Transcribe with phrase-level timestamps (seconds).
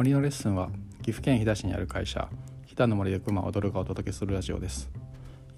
[0.00, 0.70] 森のレッスンは
[1.02, 2.26] 岐阜県飛騨市にある会社
[2.64, 4.90] 飛騨の森で熊踊るがお届けするラジオです。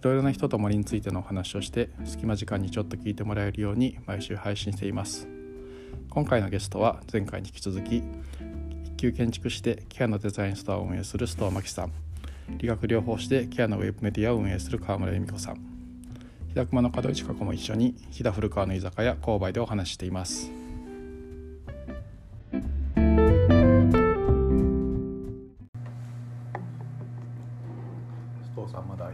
[0.01, 5.29] いろいろな人と森についてのお話をして隙間時間にちょっと聞いてもらえるように毎週配信しています。
[6.11, 8.03] 今回のゲストは前回に引き続き
[8.85, 11.93] 一級建築士でケアのデザインストアを運営する須藤真紀さん。
[12.59, 15.55] 理学療法士でケアのウェブメディアを運営する川村由美子さん。
[16.49, 20.51] 日田熊の門市加子も一緒に飛騨古川の居酒屋購買でお話ししています。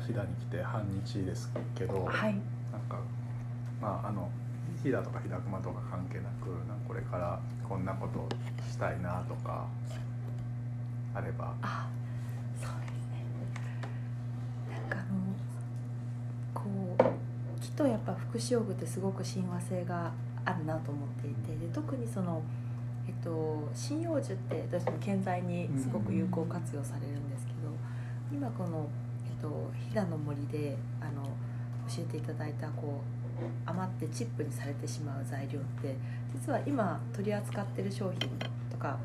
[0.08, 2.32] 飛騨に来て半日ですけど、はい、
[2.72, 2.98] なんか
[3.80, 4.30] まああの
[4.82, 8.26] 飛騨とか飛騨熊とか関係なくなんかこれからこんなこと
[8.70, 9.66] したいなとか
[11.14, 11.86] あればあ、
[12.58, 13.24] そうですね。
[14.70, 15.18] なんかあの
[16.54, 16.62] こ
[16.98, 20.12] うきっとやっぱ福祉用具ってすごく親和性が
[20.44, 22.40] あるなと思っていて、で特にその
[23.06, 27.58] えっと針葉樹って私も建材にすごく有効活用されるんですけど、
[28.32, 28.88] 今この
[29.40, 31.24] と飛騨の森であの
[31.88, 33.00] 教えていただいたこ
[33.40, 35.96] う余ってチップにされてしまう材料って
[36.34, 38.28] 実は今取り扱ってる商品
[38.70, 38.98] とか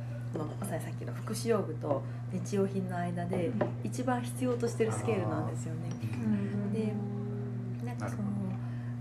[0.59, 3.51] まさにさっきの福祉用具と日用品の間で
[3.83, 5.81] 一番必要としてるスケールなんですよね。
[6.73, 6.93] で
[7.85, 8.23] なんかその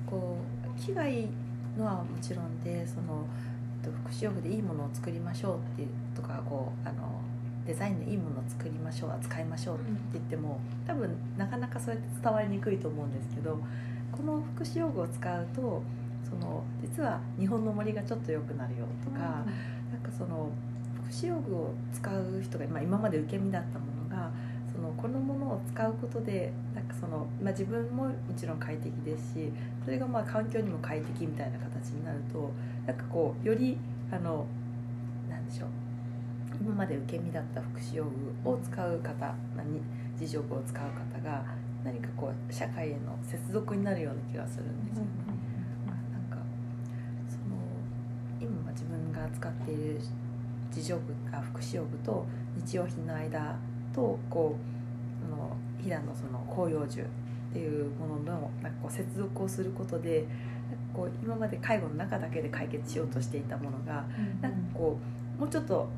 [0.06, 0.36] こ
[0.77, 1.28] う危害
[1.78, 3.25] のはもちろんでその
[3.83, 7.20] えっと福祉用具でいいものを作りましょうっていうとかこうあの
[7.66, 13.58] デザインのいいものを作りましょう扱いましょうって言っても多分なかなかそうやって伝わりにくいと思うんですけど
[14.10, 15.82] この福祉用具を使うと
[16.28, 20.50] その実は日本の森がちょっと良くなるよとか、なんかその
[21.04, 24.30] 福祉用具を使う人が、まあ、今まで受け身だったものが
[24.74, 29.52] そのこのものを使うことでなんかその、まあ、自分ももちろん快適ですし
[29.84, 32.50] それがまあ環境にも快適みたいな形になると
[32.86, 33.76] なんかこうより
[34.10, 34.47] あの
[35.28, 35.69] なんでしょう
[36.61, 38.05] 今まで受け身だった福祉用
[38.45, 39.81] 具を使う方何
[40.19, 41.44] 自助具を使う方が
[41.84, 45.10] 何かこう社会への接続になるような気がするんですよね。
[45.87, 46.44] まあなんか
[47.28, 47.56] その
[48.41, 50.00] 今自分が使っている
[50.75, 52.25] 自助具が福祉用具と
[52.56, 53.56] 日用品の間
[53.93, 57.05] とこうあの飛騨のその広葉樹っ
[57.53, 60.26] ていうもののなんかこう接続をすることで
[60.94, 64.05] こう今まで介護の中だけで解決しようとしていたものが
[64.41, 64.99] なんかこ
[65.37, 65.88] うもうちょっと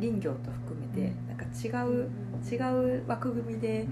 [0.00, 2.10] 林業と含めてなんか違う
[2.44, 2.56] 違
[2.98, 3.86] う枠組みで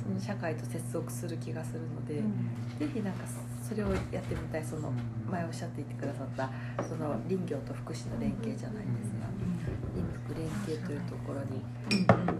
[0.00, 2.14] その社会と接続する気がするので、
[2.78, 3.24] ぜひなんか
[3.68, 4.92] それをやってみたいその
[5.30, 6.50] 前おっしゃっていてくださった
[6.82, 9.26] その林業と福祉の連携じゃないですが
[9.94, 11.62] 林福連携というところに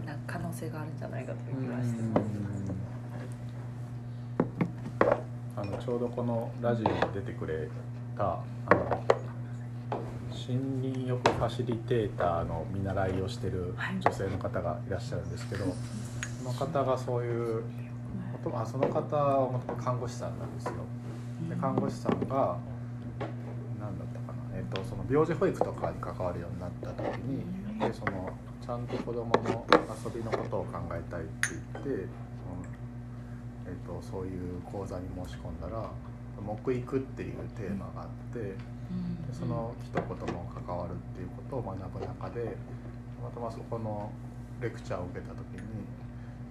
[0.05, 2.01] なんか可能性があるんじゃないかという気がして。
[2.01, 2.15] ま
[2.55, 2.89] す。
[5.55, 7.67] あのちょうどこのラジオに出てくれ
[8.17, 8.78] たあの
[10.49, 15.65] 森林浴ファシリテーターの見習いをしてる女性の方がいらっしゃるんですけど、
[16.41, 17.63] その方がそういう
[18.55, 20.73] あその方はもともと看護師さんなんですよ。
[21.47, 22.57] で看護師さんが
[23.79, 27.45] 何だったかな、えっとその病児保育とかに関わるようになった時に
[27.79, 29.65] でそのちゃんと子どもの
[30.03, 31.31] 遊びのことを考えたいって
[31.73, 32.07] 言って
[33.67, 35.91] えっとそういう講座に申し込んだら
[36.41, 38.55] 「木育」っていうテーマがあって
[39.27, 44.11] でその一言も関わるっていうことを学ぶ中でたまたまそこの
[44.61, 45.85] レクチャーを受けた時に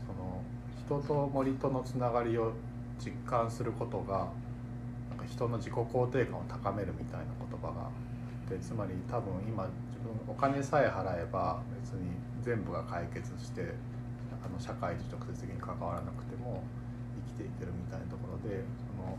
[0.07, 0.41] その
[0.87, 2.53] 人と森とのつながりを
[2.99, 4.29] 実感することが
[5.11, 7.91] なんか人の自己肯定感を高めるみたいな言葉があ
[8.47, 12.11] ってつまり多分今自分お金さえ払えば別に
[12.43, 13.75] 全部が解決して
[14.43, 16.63] あの社会と直接的に関わらなくても
[17.37, 19.19] 生きていけるみたいなところでその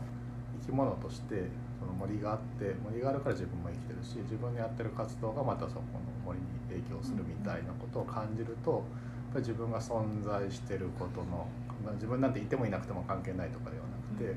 [0.62, 1.48] 生き物として
[1.80, 8.84] その森があって森があるから自分も生きてるし自分のやってる活動がまたそこの森に影響するみたいなことを感じると
[9.32, 11.48] やっぱり自分が存在してることの
[11.94, 14.36] 自分なんていてもいなくても関係ないとかではなくて、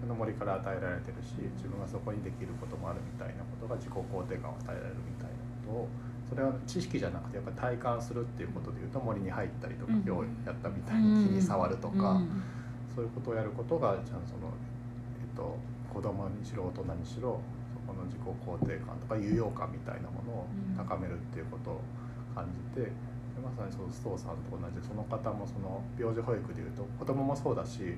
[0.00, 5.34] その森から与えられてるし自分がそこにできることもあるみたいなことが自己肯定感を与えられるみたいな
[5.66, 5.88] ことを
[6.28, 10.10] それは知識じゃなくてやっぱり体感するっていうことでいうと森に入ったりとか今日
[10.46, 12.20] やったみたいに木に触るとか、
[12.94, 14.50] そういうことをやることがちゃんとその、
[15.22, 15.56] えっと、
[15.96, 17.40] 子供にしろ大人にしろ
[17.72, 20.46] そこの自己肯定感とか有用感みたいなものを
[20.76, 21.80] 高めるっていうことを
[22.34, 22.92] 感じて。
[23.36, 27.92] でまさにそう須藤さんと同じでその方もその病児保育でいうと子供もそうだし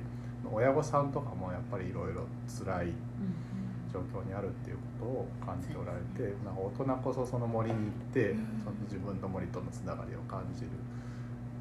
[0.50, 2.92] 親御さんとかもやっぱりいろいろ辛い
[3.92, 10.70] 状況にあるっていうことを感じておられてなんか大人こそその森に行ってその自分の森とのつながりを感じるっ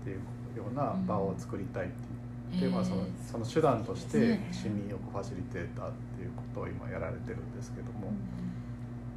[0.03, 0.17] ていう
[0.57, 2.16] ような場を作りたいっていう
[2.59, 8.07] で、まあ、そのその手段として市民欲ファシリテーターっていうことを今やられてるんですけども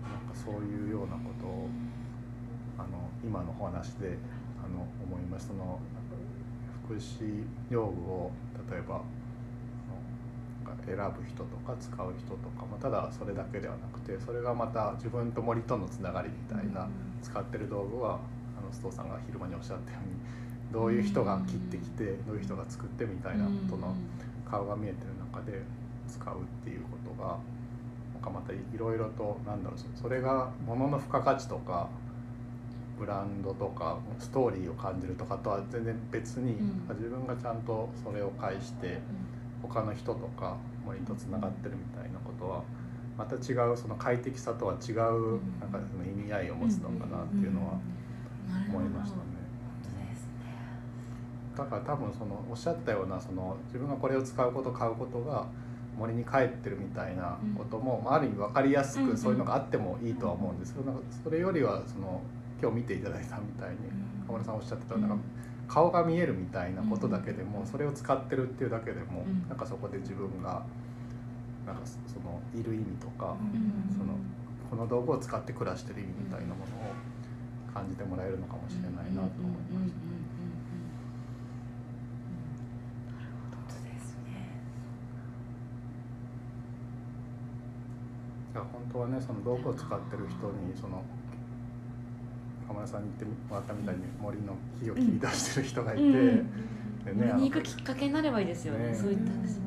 [0.02, 1.68] なんかそういうようなことを
[2.78, 4.18] あの今のお話で
[4.58, 5.48] あの思います。
[5.48, 5.78] その
[6.84, 8.32] 福祉用具を
[8.70, 9.00] 例えば
[10.86, 16.88] 選ぶ人とか使う人とか、まあ、ただそれだけではなくてそれがまた自分と森とのつながりみたいな、
[17.22, 18.18] 使ってる道具は
[18.58, 20.16] あの須藤さんが昼間におっしゃったように
[20.72, 23.94] どういう人が切ってきてどういう人が作ってみたいなとの
[24.48, 25.62] 顔が見えてる中で
[26.08, 27.38] 使うっていうことが
[28.14, 31.88] なんかまたいろいろとなんだろうそれが物の付加価値とか
[32.98, 36.52] ブランドとかストーリーを感じるとかとは全然別に、
[36.90, 39.00] 自分がちゃんとそれを介して
[39.62, 42.62] 他の人とか森とつながってるみたいなことは
[43.16, 47.80] また違うその快適さとは違うなんかその意味合いを持つのかなっていうのは
[48.68, 49.39] 思いましたね。
[51.56, 55.46] だから多分そのおっしゃったようなその自分がこれを使うこと買うことが
[55.98, 62.22] 森に帰ってるみたいなことも、まあ、ある意味分かりやすくそういうのがあってもいいとは思うんですけど、それよりはその
[62.62, 63.76] 今日見ていただいたみたいに
[64.26, 65.16] 河村さんおっしゃってたなんか
[65.68, 70.64] 顔が見えるみたいなことだけでもそれを使ってるっていうだけでもなんかそこで自分が
[71.66, 73.36] なんかそのいる意味とか
[73.96, 74.14] その
[74.70, 76.94] この道具を使って暮らしてる意味みたいなものを
[77.72, 80.19] 感じてもらえるのかもしれないなと思いました。
[88.64, 91.02] 本当はねその道具を使ってる人にその
[92.68, 96.50] 浜田さんに言ってもらったみたいに森の木を切り出してる人がいて、うん
[97.04, 99.60] でね、に行くきっかけになればいいですよね、ね、そういったんです、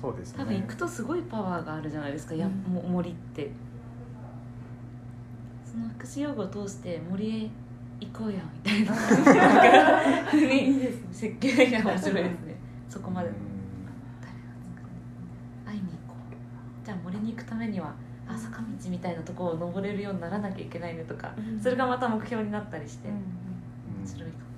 [0.00, 3.50] そうです、ね、多分行くとすごいパワーがあるじゃないですか、や森って。
[5.70, 7.50] その福祉用具を通して森へ
[8.00, 8.92] 行こうよみたいな。
[10.34, 11.08] いい ですね。
[11.12, 12.56] 設計が面白いですね。
[12.88, 13.30] そこまで、
[15.64, 16.84] 会いに行こう。
[16.84, 18.09] じゃあ森に行くためにはあ
[18.40, 24.50] 坂道みたいなところを登れるようにならなきゃいけないねとか、それがまた目標になったりして、面白いかも。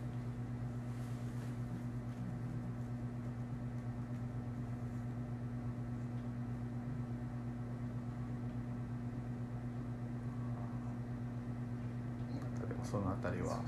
[12.85, 13.58] そのあたりは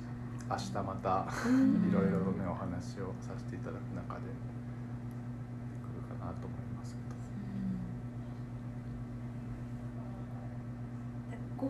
[0.50, 1.26] 明日また
[1.88, 7.13] いろいろねお話をさせていただく中でくるかなと思いますけど。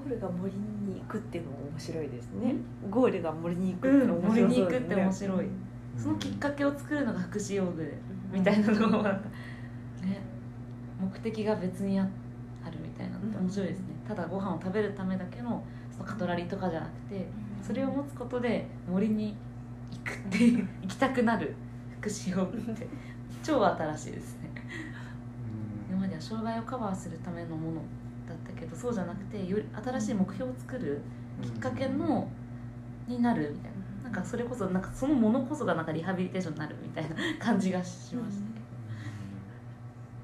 [0.07, 2.55] ールが森に行くっていうのも面白いですね、
[2.91, 5.47] ゴールが森に行くって面白い、森に行くって面白い、
[5.97, 7.93] そのきっかけを作るのが福祉用具
[8.33, 9.21] みたいなのが、ね
[11.01, 12.11] 目的が別にある
[12.81, 15.63] みたいなのって面白いですね、ただご飯を食べるためだけの
[15.93, 17.27] そのカトラリーとかじゃなくて
[17.63, 19.37] それを持つことで森に
[19.93, 21.55] 行くっていう行きたくなる
[22.01, 22.87] 福祉用具って
[23.43, 24.51] 超新しいですね。
[25.89, 27.81] 今までは障害をカバーするためのもの
[28.29, 31.01] だったけどそうじゃなくてより新しい目標を作る
[31.43, 32.29] きっかけの、
[33.07, 33.85] になるみたいな。
[34.05, 38.67] なんかそれこそなんかそのものこそがなんかリハビリテーションになるみたいな感じがしましたけど、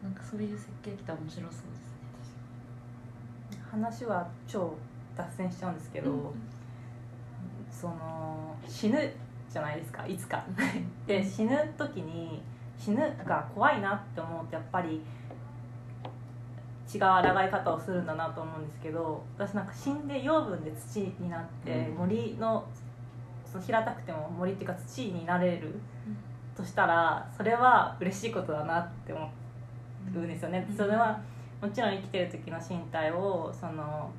[0.05, 1.58] うん、なんかそういう設計来たら面白そうです
[3.56, 3.64] ね。
[3.70, 4.76] 話は超
[5.17, 6.19] 脱線しちゃうんですけど、うん、
[7.73, 8.99] その死ぬ
[9.50, 10.44] じゃないですかいつか。
[11.06, 12.43] で死ぬ時に
[12.79, 15.00] 死ぬが怖いなって思うとやっぱり
[16.92, 22.66] 違う抗い方をするんだなと思うんですけど私なんか死んで養分で土になって森の
[23.50, 25.75] その平たくても森っていうか土になれる
[26.56, 29.30] としたらそれは嬉しいことだなって思
[30.14, 30.66] うんですよね。
[30.76, 31.20] それは
[31.61, 34.11] もちろん生きてる時の身体をその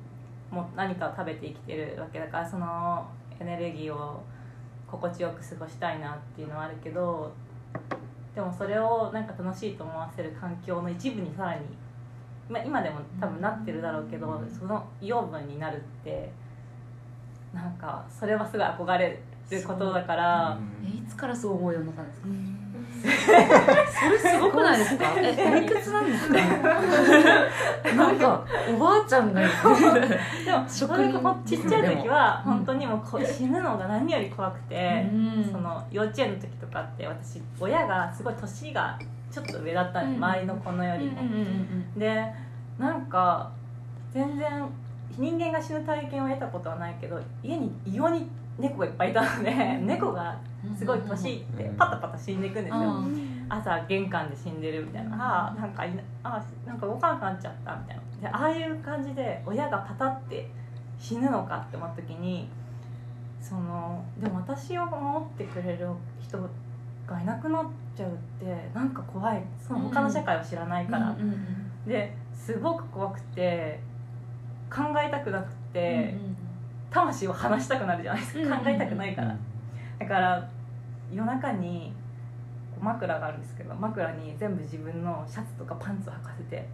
[0.50, 3.06] もう何かを食べて生きてるわけだからその
[3.40, 4.22] エネルギーを
[4.86, 7.32] 心地よく過ごしたいなっていうのはあるけど
[8.34, 11.60] でもそれをなんか楽しいと思わせる環境の一部にさらに
[12.52, 16.30] まあ、今でも多分なってるだろうけど、その養分になるって
[17.54, 19.18] なんかそれはすごい憧れ
[19.50, 22.28] ることだから、えいつからそう思うようになったんですか、
[23.02, 25.04] それすごくないですか？
[25.20, 26.34] えおいくつなんですか？
[27.96, 28.44] なんか
[28.74, 30.08] おばあちゃんが言ってる。
[30.44, 35.06] でもそれがちっちゃい時は本当にもうこ死ぬのが何より怖くて、
[35.50, 38.98] その幼稚園の時とかって私親がすごい年が
[39.32, 41.22] ちょっと上だったん周りの子のよりも。
[41.96, 42.32] で
[42.78, 43.50] なんか
[44.12, 44.68] 全然
[45.18, 50.38] 人間が死ぬ体験を得たことはないけど家に異様に猫がいっぱいいたので猫が
[50.78, 53.02] すごい年いってパタパタ死んでいくんですよ、
[53.48, 55.84] 朝玄関で死んでるみたいな、ああなんか
[56.22, 58.02] あなんか動かなくなっちゃったみたいな。
[58.20, 60.48] でああいう感じで親がパタって
[60.98, 62.48] 死ぬのかって思った時に
[63.40, 65.88] そのでも私を守ってくれる
[66.20, 66.38] 人
[67.06, 67.64] がいなくなっ
[67.96, 69.42] ちゃうってなんか怖い。
[69.66, 71.16] その他の社会を知らないから、
[71.86, 73.80] ですごく怖くて
[74.70, 76.14] 考えたくなくて、
[76.90, 78.56] 魂を離したくなるじゃないですか。
[78.56, 79.36] 考えたくないから、
[79.98, 80.48] だから
[81.12, 81.92] 夜中に
[82.80, 86.68] 枕があるんですけど枕に全部自分のシャツとかパンツを履かせて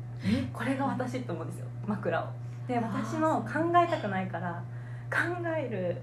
[0.53, 1.67] これが私って思うんですよ。
[1.87, 2.27] 枕を。
[2.67, 4.63] で私も考えたくないから
[5.11, 5.19] 考
[5.57, 6.01] える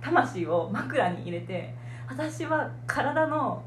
[0.00, 1.74] 魂を枕に入れて
[2.08, 3.62] 私は体の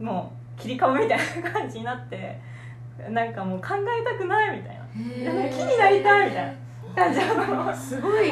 [0.00, 2.40] もう切り株みたいな感じになって
[3.10, 4.84] なんかもう考えたくないみたいな。
[4.94, 6.54] へ木になりたいみたいな
[6.94, 7.20] 感じ。
[7.20, 8.30] なのすごい。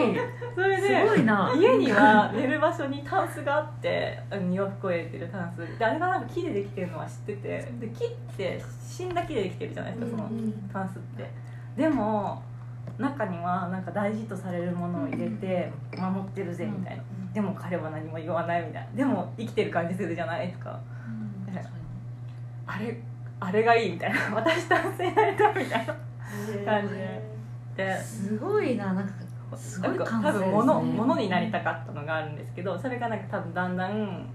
[0.55, 1.52] それすでごいな。
[1.57, 4.19] 家には寝る場所にタンスがあって
[4.52, 5.79] 洋服を入れてるタンス。
[5.79, 10.31] であれがなんか木でできてるのは知っててで木って死んだ木でできてるじゃないですかその
[10.73, 11.31] タンスって。
[11.76, 12.43] でも
[12.99, 17.02] 中にはなんか大事とされるものを入れて守ってるぜみたいな
[17.33, 18.97] でも彼は何も言わないみたいな。
[18.97, 20.79] でも生きてる感じするじゃないですか。
[22.67, 22.97] あれ
[23.41, 24.21] あれがいいみたいな。
[24.37, 25.95] 私男性になりたいみたいな。
[26.65, 27.33] 感じで。
[27.77, 28.93] ですごいな。
[28.93, 29.12] なんか
[29.57, 30.47] すごないんか感性ですね。
[30.47, 34.27] 多分物物になりたかったのがあるんですけどそれがなんか多分だんだん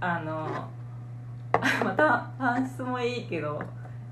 [0.00, 0.68] あの
[1.84, 3.60] またパンスもいいけど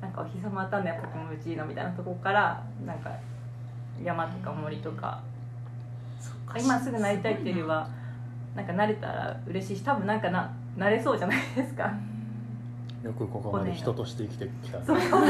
[0.00, 3.10] なんかお日様当たんないポケモちいいのみたいなとこからなんか
[4.02, 5.20] 山とか森とか
[6.58, 7.88] 今すぐなりたいっていうよりは
[8.54, 11.92] なんか慣れたら嬉しいし多分なんかな慣れそうじゃないですか。
[13.02, 14.82] よくここまで人として生きてきた。
[14.82, 15.20] そうですね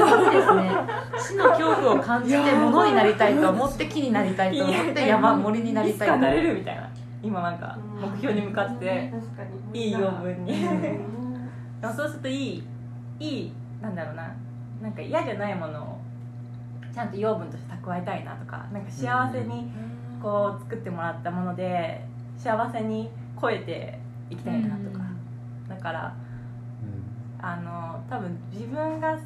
[1.19, 6.89] 死の恐怖を感じて物になりたいと思って木になりたいと思って山森になりたいといつかなれるみたいな
[7.23, 9.13] 今なんか目標に向かって
[9.73, 10.55] いい養分に。
[11.83, 12.65] そうするといい
[13.19, 13.53] いい
[13.83, 14.33] なんだろうな
[14.81, 15.99] なんか嫌じゃないものを
[16.95, 19.71] ちゃんと養分として蓄えたいなとかなんか幸せに
[20.25, 22.03] こう作ってもらったもので
[22.39, 23.99] 幸せに超えて
[24.31, 25.05] いきたいなとか、
[25.69, 26.17] だから
[26.83, 27.47] うん。
[27.47, 29.21] あの多分自分が好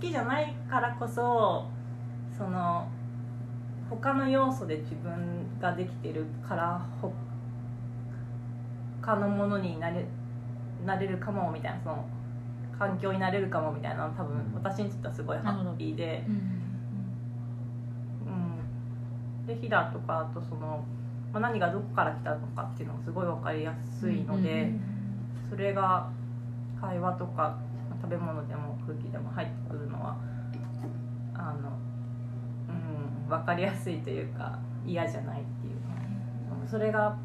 [0.00, 1.68] きじゃないからこそ
[2.36, 2.88] その
[3.88, 6.84] 他の要素で自分ができてるから
[9.00, 10.04] 他のものになれ
[10.84, 12.04] なれるかもみたいなその
[12.76, 14.54] 環境になれるかもみたいなの多分うん。
[14.54, 16.59] 私にとってはすごいハッピーで、うんうん、
[19.54, 20.84] で飛騨とかあとその、
[21.32, 24.72] まあ、何がどこから来たのかっていうのがすごい分かりやすいので。
[25.50, 26.08] それが
[26.80, 27.58] 会話とか
[28.00, 30.16] 食べ物でも空気でも入ってくるのは
[31.34, 31.76] あの、
[32.68, 37.18] うん、分かりやすいというか嫌じゃないっていうのそれが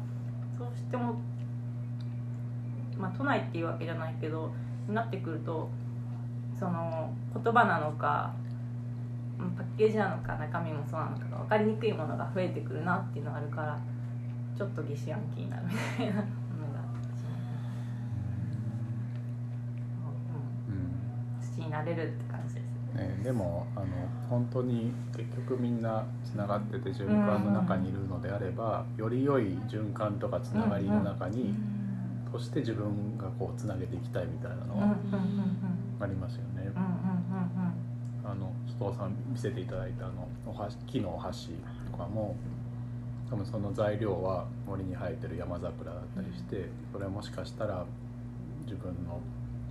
[0.58, 1.20] そうしても、
[2.98, 4.52] まあ、都内っていうわけじゃないけど
[4.88, 5.70] なってくると
[6.58, 8.45] その言葉なのかうん
[9.38, 13.78] パッケージなのか中身もそうなのかが分かりにくいものが増えてくるなっていうのがあるから
[14.56, 16.24] ちょっと疑心暗鬼になるみたいな
[21.66, 23.86] になれるって感じですね、でもあの
[24.30, 31.54] 本当に結局みんなつながってて循環の中にいるのであれば、より良い循環とかつながりの中に、
[32.32, 35.00] として自分がこうつなげていきたいみたいなのはうんうんうん
[36.00, 36.02] うん。
[36.02, 36.62] ありますよね。
[36.62, 36.95] うんうんあの
[38.80, 41.50] 須藤さん見せていただいたあのお箸木のお箸
[41.90, 42.36] とかも
[43.30, 47.84] 多分その材料は森に生えてる山桜だったりしてそれはもしかしたら
[48.64, 49.20] 自分の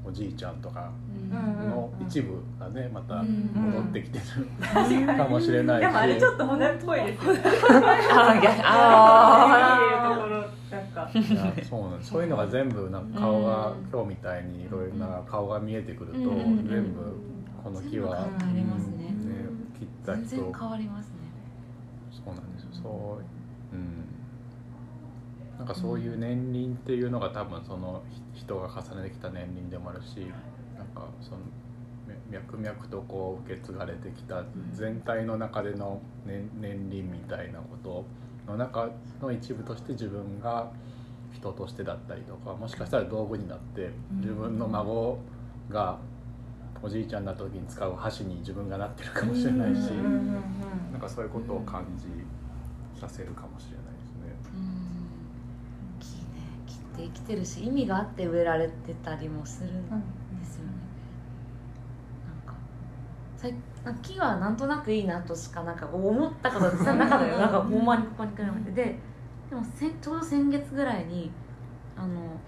[0.08, 0.92] おじいちゃんとか
[1.32, 1.36] う
[1.66, 1.70] ん。
[1.70, 3.50] の一部がねまたうん。
[3.56, 4.24] 戻ってきてる
[4.62, 5.82] 確 かもしれないし。
[5.82, 7.42] でもあれちょっと骨っぽいですよね。
[7.44, 8.62] あ逆。
[8.64, 11.12] ああいうところなんか。
[11.18, 17.26] いやそうなんそういうのが全部なんか顔が今日みたいにいろいろな顔が見えてくると全部
[17.64, 18.28] この木は、
[20.06, 21.14] 全然変わりますね。
[22.12, 22.70] そうなんですよ。
[22.84, 23.20] そ
[23.72, 24.06] ううん。
[25.58, 30.18] なんかそういう年輪っていうのが多分その人が重ねてきた年輪でもあるし
[30.78, 31.38] なんかその
[32.30, 34.44] 脈々とこう受け継がれてきた
[34.74, 38.06] 全体の中での年年輪みたいなこと
[38.52, 38.90] の中
[39.22, 40.72] の一部として自分が
[41.34, 45.20] 人としてだったりとかもしかしたら道具になって自分の孫
[45.70, 45.98] が
[46.86, 49.92] おじいちゃんになった時に使う箸に自分がなってるかもしれないし。
[50.96, 52.08] なんかそういうことを感じ
[52.98, 54.34] させるかもしれないですね。
[54.56, 59.74] うん木ね木って生きてるし意味があって植えられてたりもするん
[60.40, 60.72] ですよね
[63.84, 69.00] なんか木はなんとなくいいなとしかなんか思ったことがなかったよ なんかほんまにここに来るまでで
[69.50, 71.30] でもせちょうど先月ぐらいに
[71.98, 72.40] あの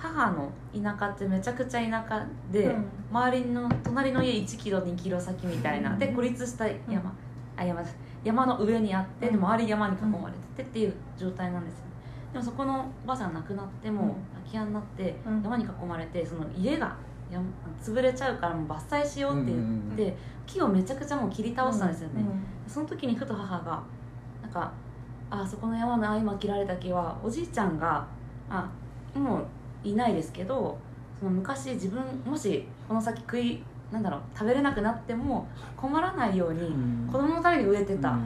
[0.00, 2.84] 母の田舎ってめちゃくちゃ田舎で、うん。
[3.10, 7.14] 周りの隣の家1キロ2キロ先みたいなで孤立した山、
[7.56, 7.88] あ山だ。
[8.24, 9.44] 山の上にあってでうん。
[9.44, 11.84] 周り山に囲まれててっていう状態なんですよ。
[12.32, 14.08] でもそこのおばあさん亡くなってもうん。
[14.44, 15.42] 空き家になってうん。
[15.42, 16.96] 山に囲まれてその家が
[17.30, 17.40] や
[17.80, 20.14] 潰れちゃうからもう伐採しようって言って、うん
[20.50, 23.80] 木をめちゃくちゃもう切り倒したんですよね、うんその時にふと母が
[24.42, 24.72] なんか
[25.30, 28.04] あそこの山の今切られた木はおじいちゃんが
[28.48, 28.68] あ
[29.14, 29.44] もう
[29.84, 30.78] いないですけど
[31.18, 36.70] その昔自分もしこの先食いなんだろう食べれなくなっても困らないように
[37.10, 38.16] 子供のために植えてた、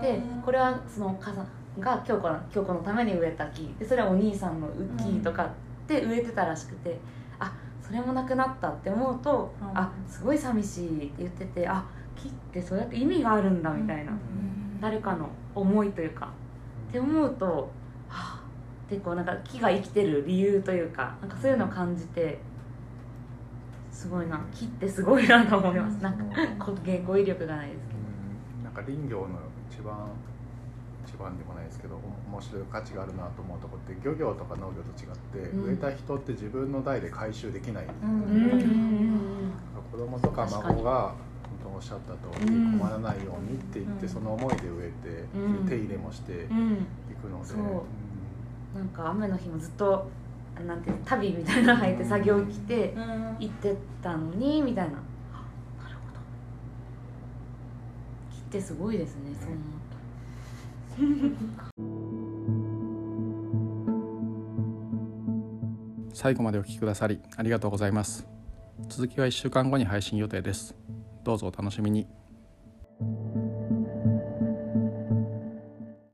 [0.00, 3.74] でこれはその母さんが京子の京子のために植えた木。
[3.78, 5.50] でそれはお兄さんの木とか
[5.88, 6.98] で植えてたらしくて、
[7.40, 9.68] あそれもなくなったって思うと、うん。
[9.76, 11.84] あすごい寂しいって言っててあ
[12.14, 14.12] 木ってそうやって意味があるんだみたいな、
[14.80, 16.28] 誰かの思いというか。
[16.88, 17.68] って思うとは
[18.88, 22.38] あでこうなんか木が生きてる理由というかなんかそういうのを感じて
[23.90, 25.94] すごいな木ってすごいなと思います。
[26.02, 26.24] なんか
[26.58, 26.72] 語
[27.06, 27.98] 語彙力がないですけど。
[27.98, 28.64] うん。
[28.64, 29.28] なんか林業の
[29.70, 30.08] 一番
[31.06, 35.64] 一番でもないですけどお面白い価値があるなと思うとこって漁業とか農業と違って、うん。
[35.64, 39.52] 植えた人って自分の代で回収できない、うん。
[39.90, 41.14] 子供とか孫が
[41.62, 42.78] 本当おっしゃった通り、うん。
[42.78, 44.08] 困らないようにって言って、うん。
[44.08, 45.68] その思いで植えて、うん。
[45.68, 46.86] 手入れもしていうん。
[47.20, 47.54] くので、
[48.74, 50.10] なんか雨の日もずっと
[50.66, 52.94] なんて旅みたいなの履いて作業着て
[53.38, 54.98] 行ってたのにみたいな。
[55.32, 56.20] あなるほど。
[58.30, 61.36] 木ってすごいですねそう思う
[66.12, 68.26] 最後までお聞きくださりありがとうございます。
[68.88, 70.74] 続きは1週間後に配信予定です。
[71.24, 72.08] どうぞお楽しみに